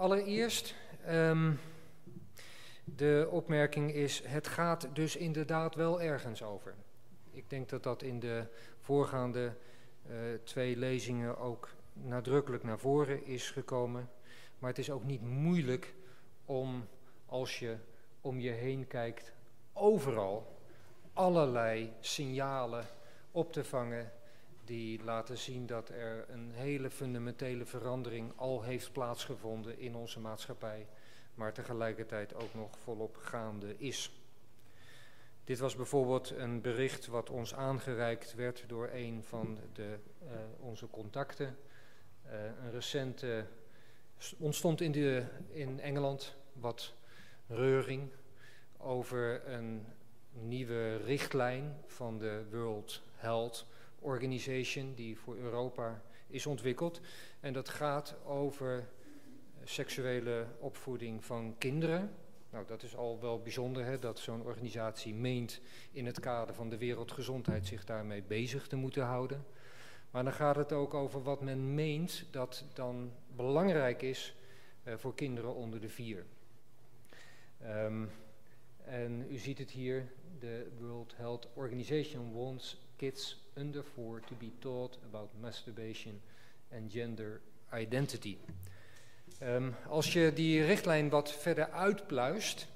[0.00, 0.74] allereerst,
[1.08, 1.60] um,
[2.84, 6.74] de opmerking is, het gaat dus inderdaad wel ergens over.
[7.30, 8.44] Ik denk dat dat in de
[8.80, 9.52] voorgaande
[10.10, 14.10] uh, twee lezingen ook nadrukkelijk naar voren is gekomen.
[14.58, 15.94] Maar het is ook niet moeilijk
[16.44, 16.88] om,
[17.26, 17.76] als je
[18.20, 19.32] om je heen kijkt,
[19.72, 20.58] overal
[21.12, 22.86] allerlei signalen
[23.30, 24.12] op te vangen
[24.70, 30.86] die laten zien dat er een hele fundamentele verandering al heeft plaatsgevonden in onze maatschappij,
[31.34, 34.20] maar tegelijkertijd ook nog volop gaande is.
[35.44, 40.28] Dit was bijvoorbeeld een bericht wat ons aangereikt werd door een van de, uh,
[40.58, 41.56] onze contacten.
[42.26, 42.32] Uh,
[42.64, 43.44] een recente
[44.38, 46.94] ontstond in, de, in Engeland wat
[47.46, 48.10] reuring
[48.78, 49.86] over een
[50.32, 53.66] nieuwe richtlijn van de World Health
[54.00, 57.00] Organization die voor Europa is ontwikkeld.
[57.40, 58.88] En dat gaat over
[59.64, 62.10] seksuele opvoeding van kinderen.
[62.50, 65.60] Nou, dat is al wel bijzonder hè, dat zo'n organisatie meent
[65.92, 69.44] in het kader van de wereldgezondheid zich daarmee bezig te moeten houden.
[70.10, 74.34] Maar dan gaat het ook over wat men meent dat dan belangrijk is
[74.84, 76.26] uh, voor kinderen onder de vier.
[77.62, 78.10] Um,
[78.84, 84.50] en u ziet het hier, de World Health Organization wants kids under four to be
[84.58, 86.20] taught about masturbation
[86.72, 87.40] and gender
[87.72, 88.36] identity.
[89.42, 92.68] Um, als je die richtlijn wat verder uitpluist,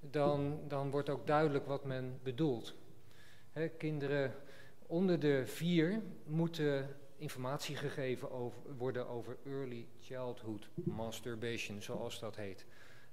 [0.00, 2.74] dan, dan wordt ook duidelijk wat men bedoelt.
[3.78, 4.34] Kinderen
[4.86, 12.64] onder de vier moeten informatie gegeven worden over early childhood masturbation, zoals dat heet.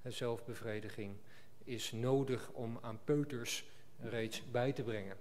[0.04, 1.16] Zelfbevrediging
[1.64, 3.66] is nodig om aan peuters
[4.00, 5.18] reeds bij te brengen.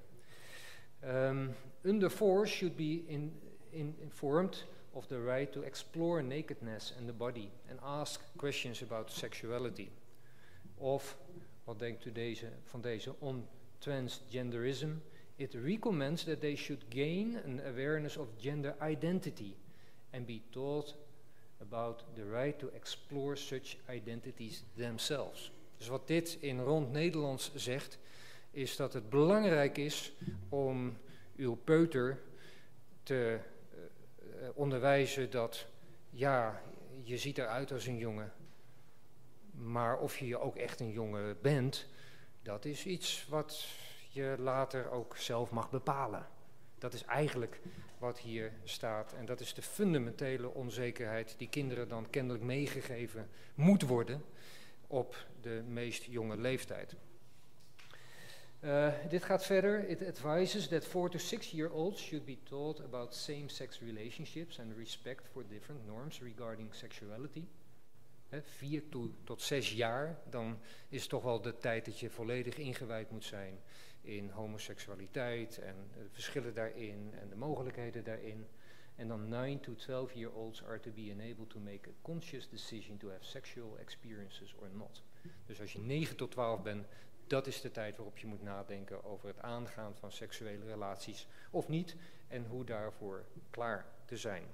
[1.05, 3.33] Um, under four should be in,
[3.71, 9.11] in, informed of the right to explore nakedness and the body and ask questions about
[9.11, 9.89] sexuality.
[10.75, 11.17] Of,
[11.65, 13.47] wat denkt u deze, van deze, on
[13.78, 14.91] transgenderism?
[15.37, 19.55] It recommends that they should gain an awareness of gender identity
[20.11, 20.95] and be taught
[21.61, 25.50] about the right to explore such identities themselves.
[25.82, 27.98] Dus wat dit in rond Nederlands zegt,
[28.50, 30.12] is dat het belangrijk is
[30.48, 30.97] om
[31.37, 32.20] uw peuter
[33.03, 33.38] te
[34.19, 35.66] uh, onderwijzen dat,
[36.10, 36.62] ja,
[37.03, 38.32] je ziet eruit als een jongen,
[39.50, 41.87] maar of je ook echt een jongen bent,
[42.42, 43.66] dat is iets wat
[44.09, 46.26] je later ook zelf mag bepalen.
[46.78, 47.60] Dat is eigenlijk
[47.98, 49.12] wat hier staat.
[49.12, 54.22] En dat is de fundamentele onzekerheid die kinderen dan kennelijk meegegeven moet worden
[54.92, 56.94] op de meest jonge leeftijd.
[58.60, 59.88] Uh, dit gaat verder.
[59.88, 64.76] It advises that 4 to 6 year olds should be taught about same-sex relationships and
[64.76, 67.44] respect for different norms regarding sexuality.
[68.28, 70.58] He, 4 to, tot 6 jaar, dan
[70.88, 73.60] is toch wel de tijd dat je volledig ingewijd moet zijn
[74.00, 78.47] in homoseksualiteit en de verschillen daarin en de mogelijkheden daarin.
[79.03, 82.49] En dan 9 to 12 year olds are to be enabled to make a conscious
[82.49, 85.03] decision to have sexual experiences or not.
[85.47, 86.87] Dus als je 9 tot 12 bent,
[87.27, 91.69] dat is de tijd waarop je moet nadenken over het aangaan van seksuele relaties of
[91.69, 91.97] niet
[92.29, 94.45] en hoe daarvoor klaar te zijn.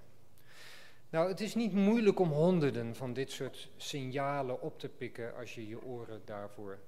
[1.10, 5.54] Nou, het is niet moeilijk om honderden van dit soort signalen op te pikken als
[5.54, 6.78] je je oren daarvoor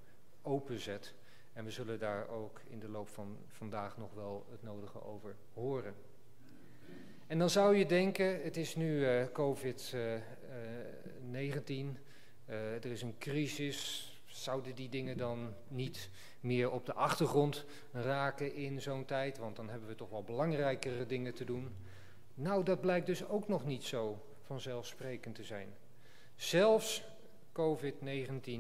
[0.43, 1.15] openzet.
[1.53, 5.37] En we zullen daar ook in de loop van vandaag nog wel het nodige over
[5.53, 5.95] horen.
[7.31, 11.87] En dan zou je denken, het is nu uh, COVID-19, uh,
[12.49, 14.07] uh, er is een crisis.
[14.27, 16.11] Zouden die dingen dan niet
[16.41, 19.39] meer op de achtergrond raken in zo'n tijd?
[19.39, 21.77] Want dan hebben we toch wel belangrijkere dingen te doen.
[22.35, 25.69] Nou, dat blijkt dus ook nog niet zo vanzelfsprekend te zijn.
[26.37, 27.05] Zelfs
[27.53, 28.51] COVID-19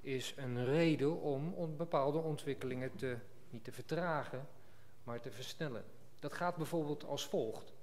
[0.00, 3.16] is een reden om bepaalde ontwikkelingen te,
[3.50, 4.48] niet te vertragen,
[5.04, 5.84] maar te versnellen.
[6.20, 7.76] Dat gaat bijvoorbeeld als volgt.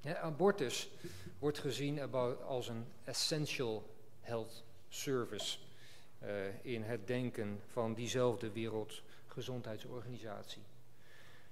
[0.00, 0.90] Ja, abortus
[1.38, 2.14] wordt gezien
[2.46, 5.58] als een essential health service
[6.22, 6.28] uh,
[6.62, 10.62] in het denken van diezelfde Wereldgezondheidsorganisatie.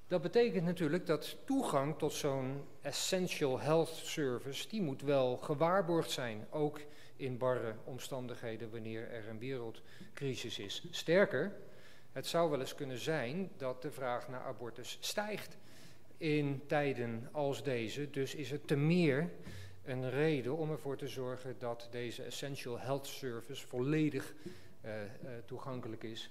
[0.06, 6.46] Dat betekent natuurlijk dat toegang tot zo'n essential health service, die moet wel gewaarborgd zijn,
[6.50, 6.80] ook
[7.16, 10.86] in barre omstandigheden wanneer er een wereldcrisis is.
[10.90, 11.56] Sterker,
[12.12, 15.56] het zou wel eens kunnen zijn dat de vraag naar abortus stijgt
[16.24, 18.10] in tijden als deze.
[18.10, 19.30] Dus is het te meer
[19.82, 24.34] een reden om ervoor te zorgen dat deze Essential Health Service volledig
[24.84, 25.08] uh, uh,
[25.44, 26.30] toegankelijk is.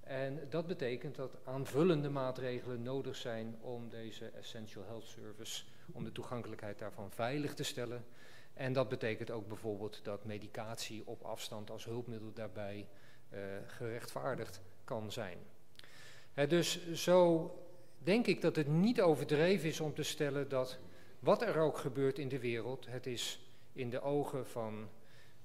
[0.00, 6.12] En dat betekent dat aanvullende maatregelen nodig zijn om deze Essential Health Service, om de
[6.12, 8.04] toegankelijkheid daarvan veilig te stellen
[8.54, 12.88] En dat betekent ook bijvoorbeeld dat medicatie op afstand als hulpmiddel daarbij
[13.30, 15.38] uh, gerechtvaardigd kan zijn.
[16.48, 17.52] dus zo
[17.98, 20.78] denk ik dat het niet overdreven is om te stellen dat
[21.18, 23.40] wat er ook gebeurt in de wereld, het is
[23.72, 24.88] in de ogen van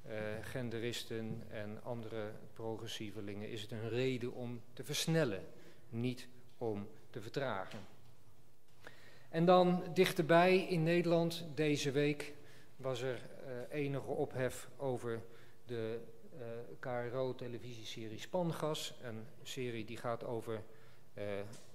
[0.08, 0.12] uh,
[0.42, 5.46] genderisten en andere progressievelingen, is het een reden om te versnellen,
[5.90, 6.28] niet
[6.58, 7.80] om te vertragen.
[9.30, 12.34] En dan dichterbij in Nederland deze week
[12.76, 15.22] was er uh, enige ophef over
[15.66, 16.00] de
[16.34, 16.42] uh,
[16.80, 18.94] KRO-televisieserie Spangas.
[19.02, 20.64] Een serie die gaat over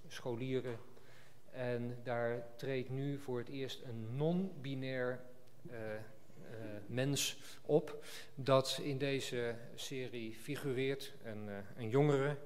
[0.08, 0.78] scholieren.
[1.50, 5.20] En daar treedt nu voor het eerst een non-binair
[6.86, 8.04] mens op.
[8.34, 11.14] Dat in deze serie figureert.
[11.24, 12.36] Een, een jongere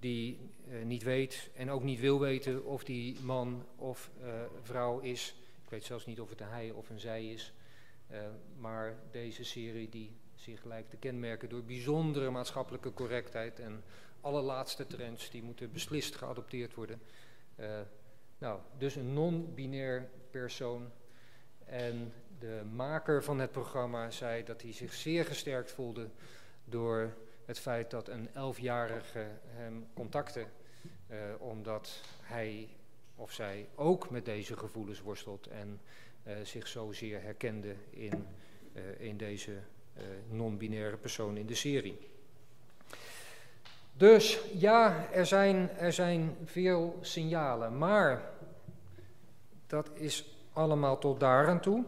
[0.00, 0.50] die
[0.84, 4.10] niet weet en ook niet wil weten of die man of
[4.62, 5.34] vrouw is.
[5.64, 7.52] Ik weet zelfs niet of het een hij of een zij is.
[8.58, 13.82] Maar deze serie die zich lijkt te kenmerken door bijzondere maatschappelijke correctheid en
[14.20, 17.00] allerlaatste trends die moeten beslist geadopteerd worden.
[17.56, 17.80] Uh,
[18.38, 20.90] nou, dus een non-binair persoon.
[21.64, 26.08] En de maker van het programma zei dat hij zich zeer gesterkt voelde
[26.64, 27.12] door
[27.44, 30.46] het feit dat een elfjarige hem contacte,
[31.10, 32.68] uh, omdat hij
[33.16, 35.80] of zij ook met deze gevoelens worstelt en
[36.26, 38.26] uh, zich zozeer herkende in,
[38.98, 39.58] in deze
[40.30, 41.98] non-binaire persoon in de serie.
[43.98, 48.30] Dus ja, er zijn, er zijn veel signalen, maar
[49.66, 51.84] dat is allemaal tot daar aan toe.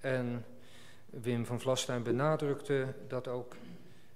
[0.00, 0.44] En
[1.06, 3.56] Wim van Vlastuin benadrukte dat ook,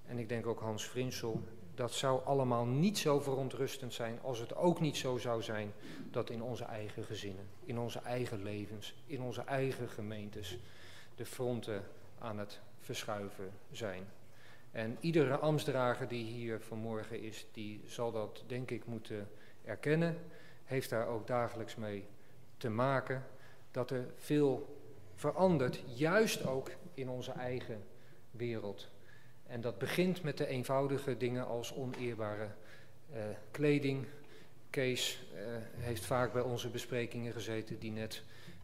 [0.06, 1.42] en ik denk ook Hans Vrinsel,
[1.74, 5.72] dat zou allemaal niet zo verontrustend zijn als het ook niet zo zou zijn
[6.10, 10.58] dat in onze eigen gezinnen, in onze eigen levens, in onze eigen gemeentes
[11.16, 11.82] de fronten
[12.18, 14.04] aan het verschuiven zijn.
[14.70, 19.28] En iedere ambtsdrager die hier vanmorgen is, die zal dat denk ik moeten
[19.64, 20.18] erkennen,
[20.64, 22.06] heeft daar ook dagelijks mee
[22.56, 23.26] te maken,
[23.70, 24.78] dat er veel
[25.14, 27.82] verandert, juist ook in onze eigen
[28.30, 28.88] wereld.
[29.46, 32.48] En dat begint met de eenvoudige dingen als oneerbare
[33.12, 33.18] uh,
[33.50, 34.06] kleding.
[34.70, 35.40] Kees uh,
[35.76, 38.22] heeft vaak bij onze besprekingen gezeten die net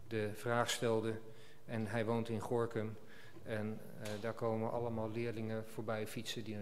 [0.09, 1.19] de vraag stelde.
[1.64, 2.97] En hij woont in Gorkum.
[3.46, 6.56] En uh, daar komen allemaal leerlingen voorbij fietsen die,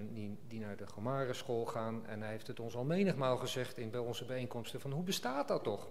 [0.48, 2.06] die, naar de Gomarenschool gaan.
[2.06, 5.48] En hij heeft het ons al menigmaal gezegd in, bij onze bijeenkomsten van hoe bestaat
[5.48, 5.88] dat toch?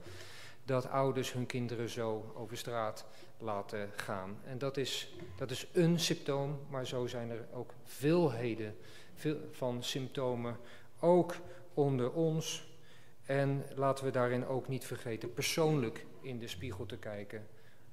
[0.65, 3.05] Dat ouders hun kinderen zo over straat
[3.37, 4.37] laten gaan.
[4.45, 8.75] En dat is, dat is een symptoom, maar zo zijn er ook veelheden
[9.15, 10.57] veel van symptomen,
[10.99, 11.35] ook
[11.73, 12.71] onder ons.
[13.25, 17.47] En laten we daarin ook niet vergeten persoonlijk in de spiegel te kijken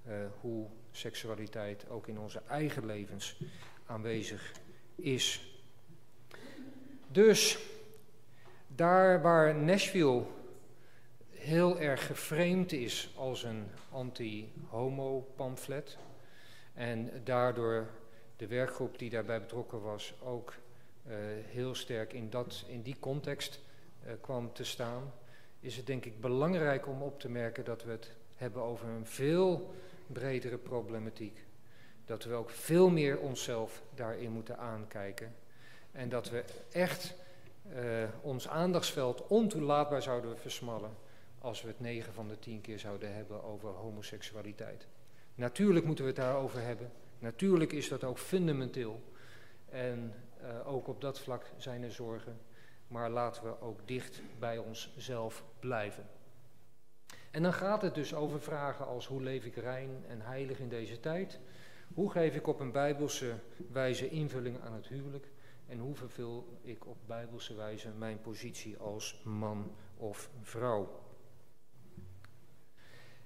[0.07, 3.41] uh, hoe seksualiteit ook in onze eigen levens
[3.87, 4.53] aanwezig
[4.95, 5.55] is.
[7.09, 7.59] Dus
[8.67, 10.25] daar waar Nashville
[11.31, 15.99] heel erg geframed is als een anti-homo-pamflet.
[16.75, 17.87] En daardoor
[18.37, 20.55] de werkgroep die daarbij betrokken was ook
[21.07, 21.15] uh,
[21.47, 23.61] heel sterk in, dat, in die context
[24.07, 25.13] uh, kwam te staan.
[25.61, 29.07] Is het denk ik belangrijk om op te merken dat we het hebben over een
[29.07, 29.75] veel
[30.13, 31.45] bredere problematiek.
[32.05, 35.35] Dat we ook veel meer onszelf daarin moeten aankijken.
[35.93, 37.15] En dat we echt
[37.75, 40.97] uh, ons aandachtsveld ontoelaatbaar zouden versmallen
[41.39, 44.87] als we het 9 van de 10 keer zouden hebben over homoseksualiteit.
[45.35, 46.91] Natuurlijk moeten we het daarover hebben.
[47.19, 49.03] Natuurlijk is dat ook fundamenteel.
[49.69, 52.39] En uh, ook op dat vlak zijn er zorgen.
[52.89, 56.07] Maar laten we ook dicht bij onszelf blijven.
[57.31, 60.69] En dan gaat het dus over vragen als hoe leef ik rein en heilig in
[60.69, 61.41] deze tijd?
[61.95, 63.35] Hoe geef ik op een bijbelse
[63.73, 65.29] wijze invulling aan het huwelijk?
[65.67, 71.01] En hoe vervul ik op bijbelse wijze mijn positie als man of vrouw?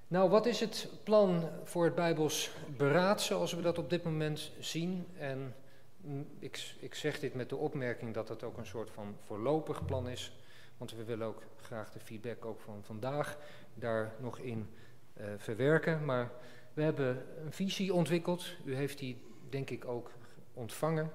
[0.08, 4.52] Nou, wat is het plan voor het Bijbels beraad zoals we dat op dit moment
[4.58, 5.06] zien?
[5.18, 5.54] En
[5.96, 9.84] mm, ik, ik zeg dit met de opmerking dat het ook een soort van voorlopig
[9.84, 10.37] plan is.
[10.76, 13.38] Want we willen ook graag de feedback ook van vandaag
[13.75, 14.69] daar nog in
[15.21, 16.04] uh, verwerken.
[16.04, 16.31] Maar
[16.75, 18.57] we hebben een visie ontwikkeld.
[18.64, 20.11] U heeft die denk ik ook
[20.54, 21.12] ontvangen.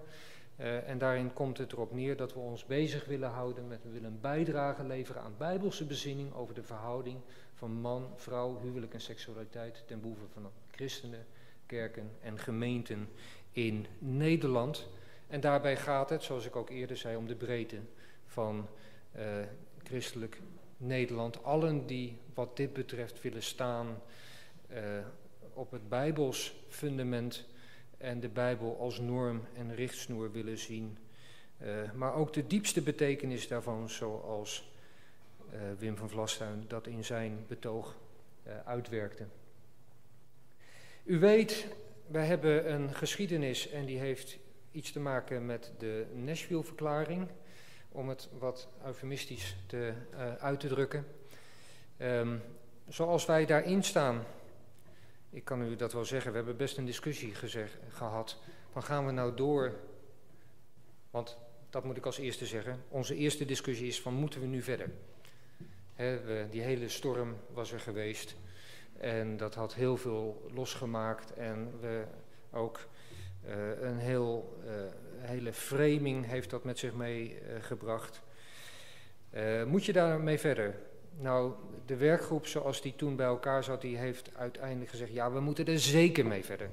[0.60, 3.90] Uh, en daarin komt het erop neer dat we ons bezig willen houden met, we
[3.90, 7.20] willen een bijdrage leveren aan bijbelse bezinning over de verhouding
[7.54, 11.26] van man, vrouw, huwelijk en seksualiteit ten behoeve van christenen,
[11.66, 13.10] kerken en gemeenten
[13.52, 14.88] in Nederland.
[15.28, 17.80] En daarbij gaat het, zoals ik ook eerder zei, om de breedte
[18.26, 18.68] van
[19.16, 19.24] uh,
[19.84, 20.42] christelijk
[20.78, 21.44] Nederland.
[21.44, 24.02] Allen die wat dit betreft willen staan
[24.72, 24.78] uh,
[25.54, 27.46] op het Bijbels fundament
[27.98, 30.98] en de Bijbel als norm en richtsnoer willen zien.
[31.62, 34.72] Uh, maar ook de diepste betekenis daarvan, zoals
[35.78, 37.96] Wim van Vlastuin dat in zijn betoog
[38.66, 39.26] uitwerkte.
[41.04, 41.68] U weet,
[42.08, 44.38] wij hebben een geschiedenis en die heeft
[44.72, 47.28] iets te maken met de Nashville-verklaring,
[47.92, 49.94] om het wat eufemistisch te,
[50.40, 51.06] uit te drukken.
[52.02, 52.42] Um,
[52.88, 54.24] zoals wij daarin staan,
[55.30, 57.34] ik kan u dat wel zeggen, we hebben best een discussie
[57.90, 58.38] gehad.
[58.72, 59.74] Van gaan we nou door?
[61.12, 61.38] Want
[61.70, 62.84] dat moet ik als eerste zeggen.
[62.88, 64.92] Onze eerste discussie is van moeten we nu verder?
[66.50, 68.36] die hele storm was er geweest.
[68.98, 71.34] En dat had heel veel losgemaakt.
[71.34, 72.04] En we
[72.52, 72.88] ook
[73.46, 74.59] uh, een heel,
[75.30, 78.22] hele framing heeft dat met zich meegebracht.
[79.34, 80.76] Uh, moet je daarmee verder?
[81.18, 81.54] Nou,
[81.86, 85.66] de werkgroep zoals die toen bij elkaar zat, die heeft uiteindelijk gezegd, ja, we moeten
[85.66, 86.70] er zeker mee verder.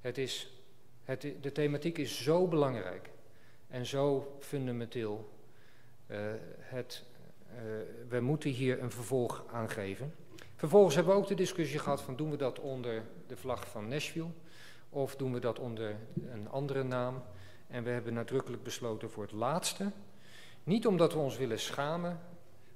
[0.00, 0.62] Het is,
[1.04, 3.10] het, de thematiek is zo belangrijk
[3.68, 5.32] en zo fundamenteel.
[6.06, 6.18] Uh,
[6.58, 7.04] het,
[8.08, 10.14] we moeten hier een vervolg aan geven.
[10.56, 13.88] Vervolgens hebben we ook de discussie gehad van doen we dat onder de vlag van
[13.88, 14.30] Nashville
[14.90, 15.96] of doen we dat onder
[16.30, 17.22] een andere naam.
[17.68, 19.90] En we hebben nadrukkelijk besloten voor het laatste.
[20.64, 22.20] Niet omdat we ons willen schamen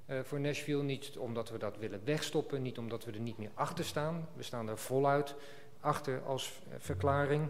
[0.07, 0.83] uh, voor Nashville.
[0.83, 4.27] Niet omdat we dat willen wegstoppen, niet omdat we er niet meer achter staan.
[4.35, 5.35] We staan er voluit
[5.79, 7.49] achter als uh, verklaring.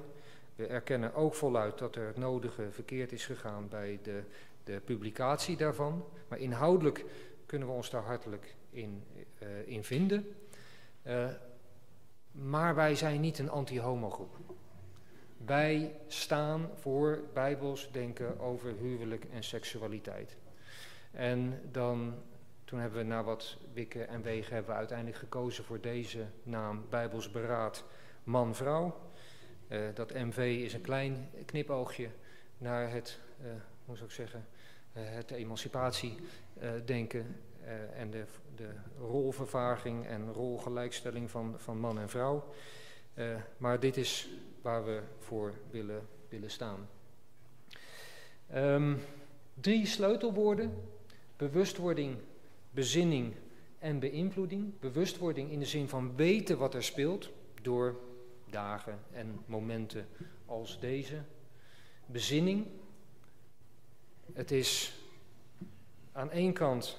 [0.55, 4.23] We erkennen ook voluit dat er het nodige verkeerd is gegaan bij de,
[4.63, 6.05] de publicatie daarvan.
[6.27, 7.05] Maar inhoudelijk
[7.45, 9.03] kunnen we ons daar hartelijk in,
[9.43, 10.35] uh, in vinden.
[12.31, 14.35] maar wij zijn niet een anti-homo groep.
[15.45, 20.37] Wij staan voor bijbels denken over huwelijk en seksualiteit.
[21.11, 22.13] En dan
[22.65, 26.85] toen hebben we na wat wikken en wegen hebben we uiteindelijk gekozen voor deze naam
[26.89, 27.83] Bijbels Beraad
[28.23, 28.99] Man-Vrouw.
[29.67, 32.09] Uh, dat MV is een klein knipoogje
[32.57, 33.47] naar het, uh,
[33.85, 34.47] hoe zou ik zeggen,
[34.93, 37.35] uh, het emancipatiedenken
[37.95, 38.69] en de, de
[38.99, 42.53] rolvervaging en rolgelijkstelling van, van man en vrouw.
[43.57, 44.29] Maar dit is
[44.61, 46.89] waar we voor willen, willen staan.
[48.55, 48.99] Um,
[49.53, 50.73] drie sleutelwoorden.
[51.37, 52.17] Bewustwording,
[52.71, 53.33] bezinning
[53.79, 54.79] en beïnvloeding.
[54.79, 57.29] Bewustwording in de zin van weten wat er speelt
[57.61, 57.99] door
[58.49, 60.07] dagen en momenten
[60.45, 61.21] als deze.
[62.05, 62.67] Bezinning.
[64.33, 64.93] Het is
[66.11, 66.97] aan één kant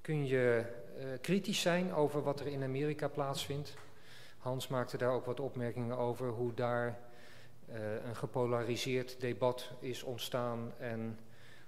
[0.00, 0.64] kun je
[0.98, 3.76] uh, kritisch zijn over wat er in Amerika plaatsvindt.
[4.40, 6.98] Hans maakte daar ook wat opmerkingen over hoe daar
[7.68, 11.18] uh, een gepolariseerd debat is ontstaan en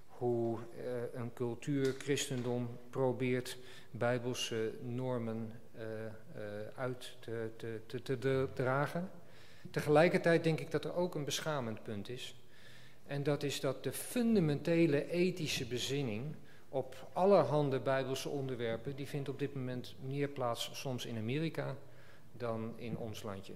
[0.07, 3.57] hoe uh, een cultuur, christendom, probeert
[3.91, 5.81] bijbelse normen uh,
[6.75, 9.09] uit te, te, te, te, dragen.
[9.71, 12.35] Tegelijkertijd denk ik dat er ook een beschamend punt is.
[13.05, 16.35] En dat is dat de fundamentele ethische bezinning
[16.69, 21.75] op allerhande bijbelse onderwerpen, die vindt op dit moment meer plaats soms in Amerika
[22.37, 23.53] dan in ons landje.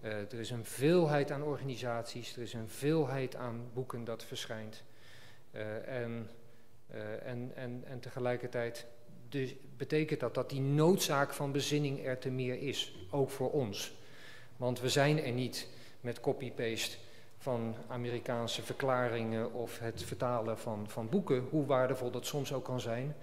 [0.00, 4.82] er is een veelheid aan organisaties, er is een veelheid aan boeken dat verschijnt.
[5.52, 6.30] Uh, en,
[6.90, 8.86] uh, en, en, en tegelijkertijd
[9.28, 13.94] dus betekent dat dat die noodzaak van bezinning er te meer is, ook voor ons.
[14.56, 15.68] Want we zijn er niet
[16.00, 16.96] met copy-paste
[17.38, 22.80] van Amerikaanse verklaringen of het vertalen van, van boeken, hoe waardevol dat soms ook kan
[22.80, 23.16] zijn.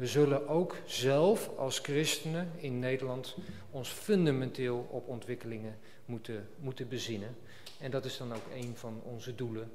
[0.00, 3.36] We zullen ook zelf als christenen in Nederland
[3.70, 7.36] ons fundamenteel op ontwikkelingen moeten, moeten bezinnen.
[7.78, 9.72] En dat is dan ook een van onze doelen.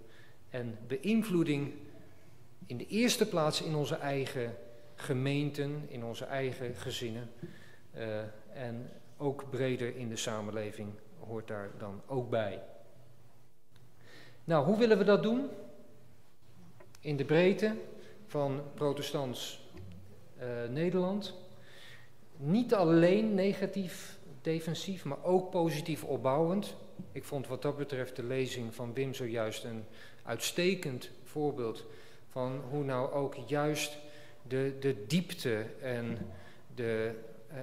[0.50, 1.74] En beïnvloeding
[2.66, 4.56] in de eerste plaats in onze eigen
[4.96, 7.30] gemeenten, in onze eigen gezinnen.
[7.96, 8.20] Uh,
[8.54, 10.90] en ook breder in de samenleving
[11.20, 12.64] hoort daar dan ook bij.
[14.44, 15.50] Nou, hoe willen we dat doen?
[17.00, 17.76] In de breedte
[18.26, 19.64] van protestants
[20.70, 21.34] Nederland.
[22.38, 26.76] Niet alleen negatief defensief, maar ook positief opbouwend.
[27.12, 29.84] Ik vond wat dat betreft de lezing van Wim zojuist een
[30.24, 31.86] uitstekend voorbeeld
[32.30, 33.98] van hoe nou ook juist
[34.48, 36.18] de, de diepte en
[36.76, 37.12] de,
[37.48, 37.58] eh,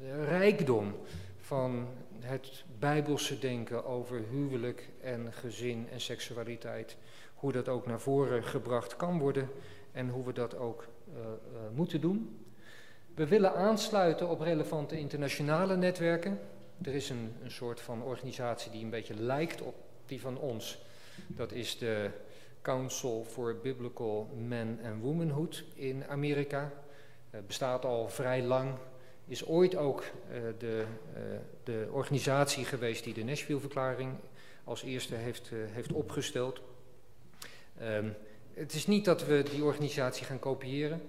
[0.00, 0.94] de rijkdom
[1.40, 1.88] van
[2.20, 6.96] het bijbelse denken over huwelijk en gezin en seksualiteit,
[7.34, 9.48] hoe dat ook naar voren gebracht kan worden
[9.92, 10.86] en hoe we dat ook
[11.74, 12.36] moeten doen.
[13.14, 16.40] We willen aansluiten op relevante internationale netwerken.
[16.82, 19.74] Er is een, een soort van organisatie die een beetje lijkt op
[20.06, 20.78] die van ons.
[21.26, 22.10] Dat is de
[22.62, 26.72] Council for Biblical Men and Womanhood in Amerika.
[27.30, 28.74] Het bestaat al vrij lang
[29.26, 30.04] is ooit ook
[30.58, 30.84] de,
[31.64, 34.14] de organisatie geweest die de Nashville-verklaring
[34.64, 36.60] als eerste heeft, heeft opgesteld.
[37.78, 38.08] Ehm,
[38.54, 41.02] het is niet dat we die organisatie gaan kopiëren,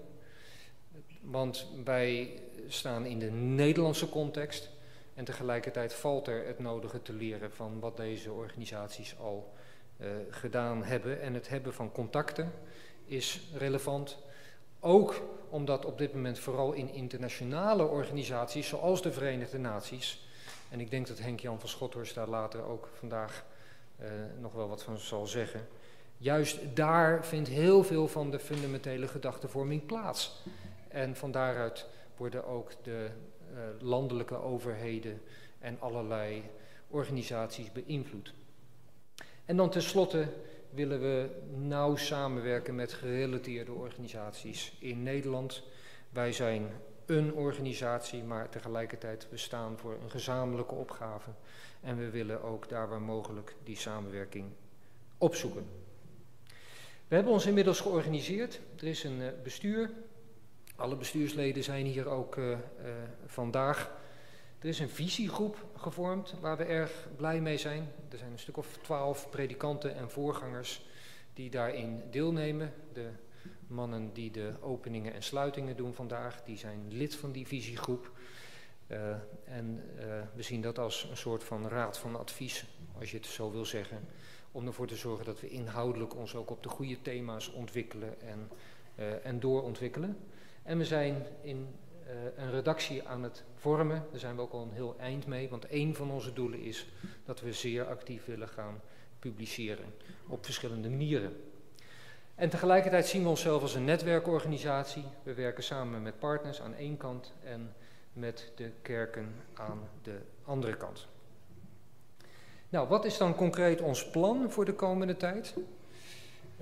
[1.22, 4.70] want wij staan in de Nederlandse context
[5.14, 9.54] en tegelijkertijd valt er het nodige te leren van wat deze organisaties al
[9.98, 11.22] uh, gedaan hebben.
[11.22, 12.52] En het hebben van contacten
[13.06, 14.18] is relevant.
[14.80, 20.28] Ook omdat op dit moment vooral in internationale organisaties zoals de Verenigde Naties,
[20.70, 23.46] en ik denk dat Henk-Jan van Schothorst daar later ook vandaag
[24.02, 24.08] uh,
[24.40, 25.68] nog wel wat van zal zeggen,
[26.24, 30.42] juist daar vindt heel veel van de fundamentele gedachtenvorming plaats.
[30.88, 31.88] En van daaruit
[32.18, 33.08] worden ook de
[33.52, 35.22] uh, landelijke overheden
[35.60, 36.44] en allerlei
[36.88, 38.34] organisaties beïnvloed.
[39.46, 40.28] En dan tenslotte
[40.70, 45.64] willen we nauw samenwerken met gerelateerde organisaties in Nederland.
[46.10, 46.70] Wij zijn
[47.06, 51.30] een organisatie, maar tegelijkertijd we staan voor een gezamenlijke opgave.
[51.82, 54.52] En we willen ook daar waar mogelijk die samenwerking
[55.18, 55.83] opzoeken.
[57.08, 58.60] We hebben ons inmiddels georganiseerd.
[58.78, 59.92] Er is een uh, bestuur.
[60.76, 62.58] Alle bestuursleden zijn hier ook uh, uh,
[63.26, 63.92] vandaag.
[64.60, 67.92] Er is een visiegroep gevormd waar we erg blij mee zijn.
[68.12, 70.86] Er zijn een stuk of twaalf predikanten en voorgangers
[71.34, 72.74] die daarin deelnemen.
[72.94, 73.10] De
[73.68, 78.12] mannen die de openingen en sluitingen doen vandaag, die zijn lid van die visiegroep.
[79.44, 79.84] En
[80.36, 82.66] we zien dat als een soort van raad van advies,
[83.00, 84.08] als je het zo wil zeggen.
[84.56, 88.50] Om ervoor te zorgen dat we inhoudelijk ons ook op de goede thema's ontwikkelen en,
[89.00, 90.18] uh, en doorontwikkelen.
[90.64, 91.68] En we zijn in
[92.08, 94.06] uh, een redactie aan het vormen.
[94.12, 96.88] Daar zijn we ook al een heel eind mee, want een van onze doelen is
[97.26, 98.82] dat we zeer actief willen gaan
[99.20, 99.94] publiceren
[100.28, 101.36] op verschillende manieren.
[102.36, 105.04] En tegelijkertijd zien we onszelf als een netwerkorganisatie.
[105.24, 107.74] We werken samen met partners aan één kant en
[108.14, 111.08] met de kerken aan de andere kant.
[112.74, 115.54] Nou, wat is dan concreet ons plan voor de komende tijd?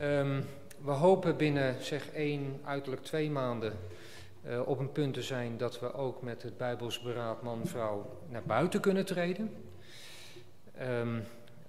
[0.02, 0.46] Um,
[0.84, 3.74] we hopen binnen zeg één, uiterlijk twee maanden
[4.48, 8.44] uh, op een punt te zijn dat we ook met het Bijbels beraad man-vrouw naar
[8.44, 9.52] buiten kunnen treden.
[10.82, 11.24] Um,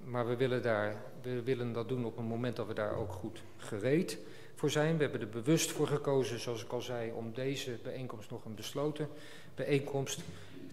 [0.04, 3.12] maar we willen, daar, we willen dat doen op een moment dat we daar ook
[3.12, 4.18] goed gereed
[4.54, 4.96] voor zijn.
[4.96, 8.54] We hebben er bewust voor gekozen, zoals ik al zei, om deze bijeenkomst nog een
[8.54, 9.08] besloten
[9.54, 10.20] bijeenkomst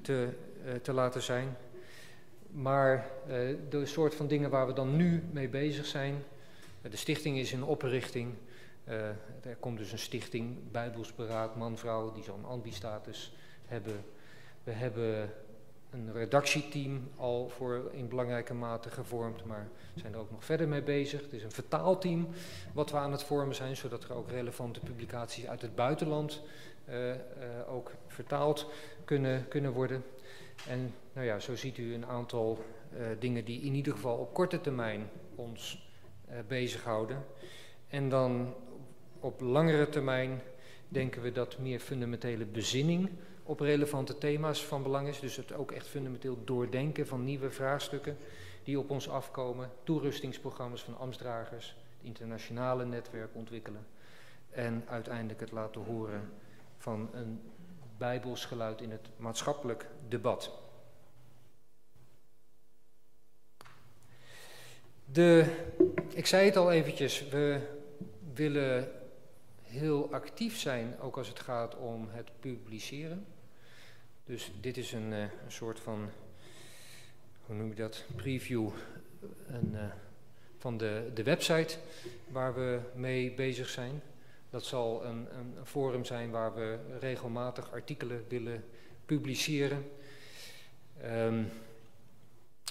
[0.01, 0.27] te,
[0.65, 1.57] uh, te laten zijn.
[2.51, 6.23] Maar uh, de soort van dingen waar we dan nu mee bezig zijn.
[6.81, 8.33] de stichting is in oprichting.
[8.87, 8.95] Uh,
[9.43, 13.33] er komt dus een stichting, Bijbelsberaad, man-vrouw, die zo'n ambi-status
[13.65, 14.03] hebben.
[14.63, 15.31] We hebben
[15.89, 20.81] een redactieteam al voor in belangrijke mate gevormd, maar zijn er ook nog verder mee
[20.83, 21.21] bezig.
[21.21, 22.27] Het is een vertaalteam
[22.73, 26.41] wat we aan het vormen zijn, zodat er ook relevante publicaties uit het buitenland
[27.67, 28.71] ook vertaald
[29.05, 30.03] kunnen, kunnen worden.
[30.67, 34.33] En nou ja, zo ziet u een aantal uh, dingen die in ieder geval op
[34.33, 35.87] korte termijn ons
[36.47, 37.25] bezighouden.
[37.87, 38.53] En dan
[39.19, 40.41] op langere termijn
[40.87, 43.09] denken we dat meer fundamentele bezinning
[43.43, 45.19] op relevante thema's van belang is.
[45.19, 48.17] Dus het ook echt fundamenteel doordenken van nieuwe vraagstukken
[48.63, 49.71] die op ons afkomen.
[49.83, 53.85] Toerustingsprogramma's van ambtsdragers, het internationale netwerk ontwikkelen.
[54.49, 56.31] En uiteindelijk het laten horen
[56.77, 57.39] van een
[57.99, 60.51] bijbels geluid in het maatschappelijk debat.
[65.05, 65.55] De,
[66.13, 67.61] ik zei het al eventjes, we
[68.33, 68.91] willen
[69.63, 73.25] heel actief zijn, ook als het gaat om het publiceren.
[74.25, 76.09] Dus dit is een, uh, een soort van,
[77.45, 78.69] hoe noem je dat, preview
[79.47, 79.81] een, uh,
[80.57, 81.77] van de, de website
[82.27, 84.01] waar we mee bezig zijn.
[84.49, 88.63] Dat zal een, een, forum zijn waar we regelmatig artikelen willen
[89.05, 89.91] publiceren.
[91.05, 91.51] Um,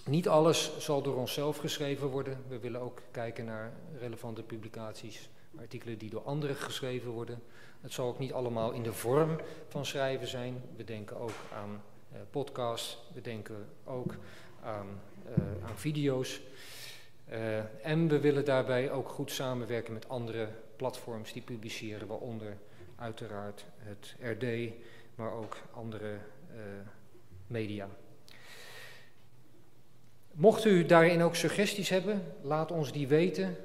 [0.05, 2.45] niet alles zal door onszelf geschreven worden.
[2.49, 7.43] We willen ook kijken naar relevante publicaties artikelen die door anderen geschreven worden.
[7.81, 10.62] Het zal ook niet allemaal in de vorm van schrijven zijn.
[10.77, 14.14] We denken ook aan uh, podcasts, we denken ook
[14.62, 14.87] aan,
[15.29, 16.41] uh, aan video's.
[17.31, 22.57] Uh, en we willen daarbij ook goed samenwerken met andere platforms die publiceren, waaronder
[22.97, 24.73] uiteraard het RD,
[25.14, 26.19] maar ook andere
[27.47, 27.88] media.
[30.33, 33.57] Mocht u daarin ook suggesties hebben, laat ons die weten.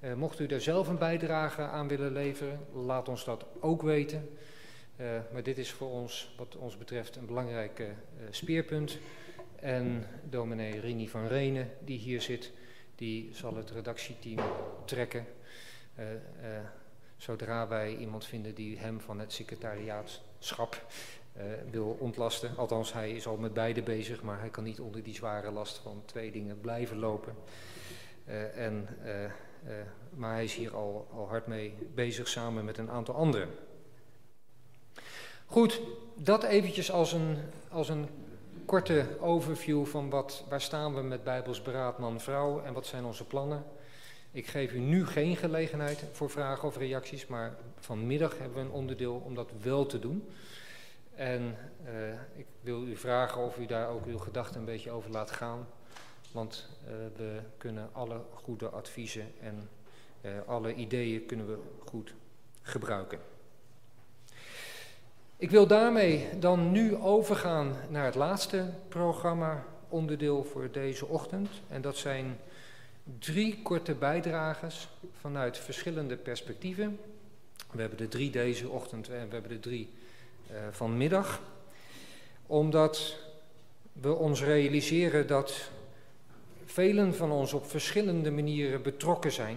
[0.00, 4.28] Uh, mocht u daar zelf een bijdrage aan willen leveren, laat ons dat ook weten.
[4.96, 7.82] Uh, maar dit is voor ons, wat ons betreft, een belangrijk
[8.30, 8.98] speerpunt.
[9.56, 12.52] En dominee Rini van Renen, die hier zit,
[12.94, 14.40] die zal het redactieteam
[14.84, 15.26] trekken.
[17.16, 20.86] Zodra wij iemand vinden die hem van het secretariaatschap
[21.70, 22.56] wil ontlasten.
[22.56, 25.78] Althans, hij is al met beide bezig, maar hij kan niet onder die zware last
[25.78, 27.34] van twee dingen blijven lopen.
[28.54, 28.88] en,
[30.10, 33.48] maar hij is hier al, al hard mee bezig samen met een aantal anderen.
[35.46, 35.80] Goed,
[36.16, 37.38] dat eventjes als een,
[37.70, 38.08] als een
[38.64, 43.24] korte overview van wat, waar staan we met Bijbels beraad man-vrouw en wat zijn onze
[43.24, 43.64] plannen.
[44.32, 48.70] Ik geef u nu geen gelegenheid voor vragen of reacties, maar vanmiddag hebben we een
[48.70, 50.28] onderdeel om dat wel te doen.
[51.14, 55.10] En uh, ik wil u vragen of u daar ook uw gedachten een beetje over
[55.10, 55.66] laat gaan.
[56.32, 59.68] Want uh, we kunnen alle goede adviezen en
[60.20, 62.14] uh, alle ideeën kunnen we goed
[62.62, 63.18] gebruiken.
[65.36, 71.48] Ik wil daarmee dan nu overgaan naar het laatste programma onderdeel voor deze ochtend.
[71.68, 72.38] En dat zijn
[73.18, 74.88] drie korte bijdrages
[75.20, 76.98] vanuit verschillende perspectieven.
[77.70, 79.90] We hebben er drie deze ochtend en we hebben er drie
[80.50, 81.40] uh, vanmiddag.
[82.46, 83.18] Omdat
[83.92, 85.70] we ons realiseren dat
[86.64, 89.56] velen van ons op verschillende manieren betrokken zijn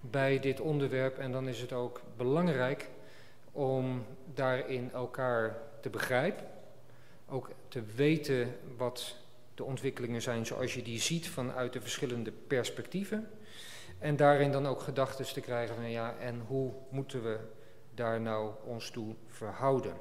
[0.00, 1.18] bij dit onderwerp.
[1.18, 2.88] En dan is het ook belangrijk
[3.52, 6.46] om daarin elkaar te begrijpen.
[7.28, 9.16] Ook te weten wat
[9.56, 13.28] de ontwikkelingen zijn zoals je die ziet vanuit de verschillende perspectieven.
[13.98, 17.38] En daarin dan ook gedachten te krijgen van ja, en hoe moeten we
[17.94, 19.96] daar nou ons toe verhouden.